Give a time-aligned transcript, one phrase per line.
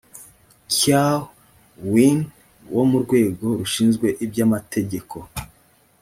[0.73, 1.19] kyaw
[1.91, 2.19] win
[2.73, 5.17] wo mu rwego rushinzwe iby’ amategeko